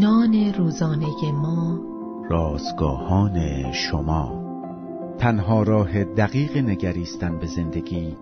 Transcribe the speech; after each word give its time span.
جهان 0.00 0.52
روزانه 0.58 1.32
ما. 1.32 1.80
رازگاهان 2.30 3.72
شما. 3.72 4.42
تنها 5.18 5.62
راه 5.62 6.04
دقیق 6.04 6.56
نگریستن 6.56 7.38
به 7.38 7.46
زندگی 7.46 8.16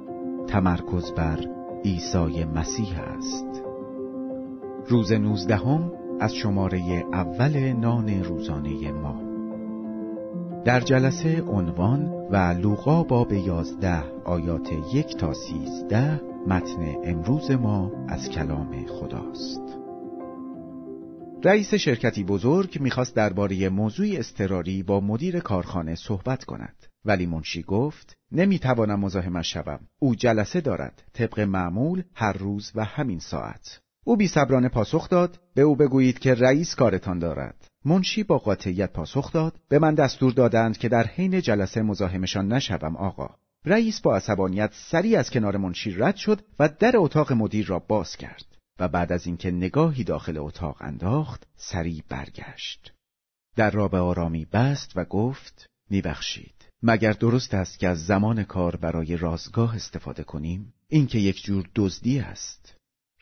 تمرکز 0.46 1.12
بر 1.12 1.38
عیسی 1.84 2.44
مسیح 2.44 3.00
است. 3.00 3.62
روز 4.88 5.12
نوزدهم 5.12 5.92
از 6.20 6.34
شماره 6.34 7.04
اول 7.12 7.72
نان 7.72 8.24
روزانه 8.24 8.92
ما. 8.92 9.20
در 10.64 10.80
جلسه 10.80 11.42
عنوان 11.42 12.12
و 12.30 12.36
لوقا 12.36 13.02
باب 13.02 13.32
یازده 13.32 14.02
آیات 14.24 14.72
یک 14.92 15.16
تا 15.16 15.32
سیزده 15.32 16.20
متن 16.46 16.94
امروز 17.04 17.50
ما 17.50 17.90
از 18.08 18.28
کلام 18.28 18.86
خداست. 18.86 19.83
رئیس 21.46 21.74
شرکتی 21.74 22.24
بزرگ 22.24 22.80
می‌خواست 22.80 23.16
درباره 23.16 23.68
موضوعی 23.68 24.16
استراری 24.16 24.82
با 24.82 25.00
مدیر 25.00 25.40
کارخانه 25.40 25.94
صحبت 25.94 26.44
کند. 26.44 26.86
ولی 27.04 27.26
منشی 27.26 27.62
گفت 27.62 28.16
نمی‌توانم 28.32 29.00
مزاحمش 29.00 29.52
شوم. 29.52 29.80
او 29.98 30.14
جلسه 30.14 30.60
دارد. 30.60 31.02
طبق 31.12 31.40
معمول 31.40 32.02
هر 32.14 32.32
روز 32.32 32.72
و 32.74 32.84
همین 32.84 33.18
ساعت. 33.18 33.80
او 34.04 34.16
بی 34.16 34.28
صبرانه 34.28 34.68
پاسخ 34.68 35.08
داد 35.08 35.40
به 35.54 35.62
او 35.62 35.76
بگویید 35.76 36.18
که 36.18 36.34
رئیس 36.34 36.74
کارتان 36.74 37.18
دارد. 37.18 37.68
منشی 37.84 38.22
با 38.22 38.38
قاطعیت 38.38 38.92
پاسخ 38.92 39.32
داد 39.32 39.60
به 39.68 39.78
من 39.78 39.94
دستور 39.94 40.32
دادند 40.32 40.78
که 40.78 40.88
در 40.88 41.06
حین 41.06 41.40
جلسه 41.40 41.82
مزاحمشان 41.82 42.52
نشوم 42.52 42.96
آقا. 42.96 43.30
رئیس 43.64 44.00
با 44.00 44.16
عصبانیت 44.16 44.70
سریع 44.72 45.18
از 45.18 45.30
کنار 45.30 45.56
منشی 45.56 45.90
رد 45.90 46.16
شد 46.16 46.40
و 46.58 46.68
در 46.78 46.92
اتاق 46.94 47.32
مدیر 47.32 47.66
را 47.66 47.78
باز 47.78 48.16
کرد. 48.16 48.53
و 48.78 48.88
بعد 48.88 49.12
از 49.12 49.26
اینکه 49.26 49.50
نگاهی 49.50 50.04
داخل 50.04 50.38
اتاق 50.38 50.76
انداخت 50.80 51.46
سریع 51.56 52.02
برگشت 52.08 52.92
در 53.56 53.70
را 53.70 53.88
به 53.88 53.98
آرامی 53.98 54.44
بست 54.44 54.92
و 54.96 55.04
گفت 55.04 55.66
میبخشید 55.90 56.54
مگر 56.82 57.12
درست 57.12 57.54
است 57.54 57.78
که 57.78 57.88
از 57.88 58.06
زمان 58.06 58.44
کار 58.44 58.76
برای 58.76 59.16
رازگاه 59.16 59.76
استفاده 59.76 60.22
کنیم 60.22 60.74
این 60.88 61.06
که 61.06 61.18
یک 61.18 61.42
جور 61.42 61.68
دزدی 61.74 62.18
است 62.18 62.74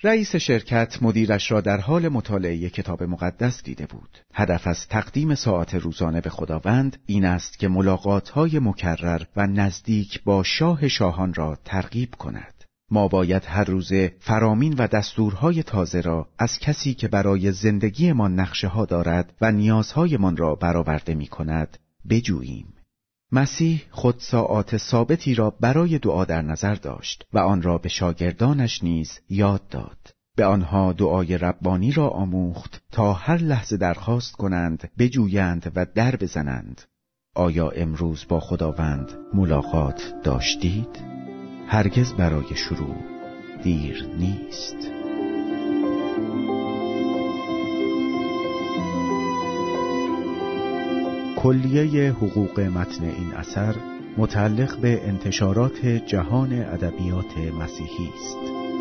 رئیس 0.05 0.36
شرکت 0.36 1.03
مدیرش 1.03 1.50
را 1.50 1.61
در 1.61 1.81
حال 1.81 2.09
مطالعه 2.09 2.70
کتاب 2.70 3.03
مقدس 3.03 3.62
دیده 3.62 3.87
بود. 3.87 4.19
هدف 4.34 4.66
از 4.66 4.89
تقدیم 4.89 5.34
ساعت 5.34 5.75
روزانه 5.75 6.20
به 6.20 6.31
خداوند 6.31 6.98
این 7.06 7.25
است 7.25 7.59
که 7.59 7.69
ملاقاتهای 7.69 8.59
مکرر 8.59 9.22
و 9.37 9.47
نزدیک 9.47 10.22
با 10.25 10.42
شاه 10.42 10.89
شاهان 10.89 11.34
را 11.34 11.59
ترغیب 11.64 12.14
کند. 12.14 12.61
ما 12.92 13.08
باید 13.08 13.44
هر 13.46 13.64
روزه 13.64 14.14
فرامین 14.20 14.74
و 14.78 14.86
دستورهای 14.86 15.62
تازه 15.62 16.00
را 16.00 16.28
از 16.38 16.58
کسی 16.58 16.94
که 16.94 17.08
برای 17.08 17.52
زندگیمان 17.52 18.40
نقشه 18.40 18.68
ها 18.68 18.84
دارد 18.84 19.32
و 19.40 19.52
نیازهایمان 19.52 20.36
را 20.36 20.54
برآورده 20.54 21.14
می 21.14 21.26
کند 21.26 21.78
بجوییم. 22.10 22.74
مسیح 23.32 23.82
خود 23.90 24.14
ساعات 24.18 24.76
ثابتی 24.76 25.34
را 25.34 25.50
برای 25.50 25.98
دعا 25.98 26.24
در 26.24 26.42
نظر 26.42 26.74
داشت 26.74 27.26
و 27.32 27.38
آن 27.38 27.62
را 27.62 27.78
به 27.78 27.88
شاگردانش 27.88 28.84
نیز 28.84 29.20
یاد 29.28 29.68
داد. 29.68 29.98
به 30.36 30.44
آنها 30.44 30.92
دعای 30.92 31.38
ربانی 31.38 31.92
را 31.92 32.08
آموخت 32.08 32.82
تا 32.90 33.12
هر 33.12 33.38
لحظه 33.38 33.76
درخواست 33.76 34.36
کنند، 34.36 34.90
بجویند 34.98 35.72
و 35.74 35.86
در 35.94 36.16
بزنند. 36.16 36.82
آیا 37.34 37.68
امروز 37.68 38.24
با 38.28 38.40
خداوند 38.40 39.12
ملاقات 39.34 40.14
داشتید؟ 40.24 41.11
هرگز 41.73 42.12
برای 42.12 42.56
شروع 42.56 42.97
دیر 43.62 44.06
نیست. 44.19 44.77
کلیه 51.37 52.12
حقوق 52.12 52.61
متن 52.61 53.05
این 53.05 53.32
اثر 53.37 53.75
متعلق 54.16 54.77
به 54.77 55.09
انتشارات 55.09 55.87
جهان 55.87 56.53
ادبیات 56.53 57.38
مسیحی 57.38 58.09
است. 58.15 58.72